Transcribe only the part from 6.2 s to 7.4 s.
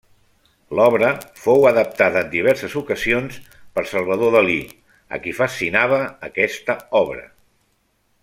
aquesta obra.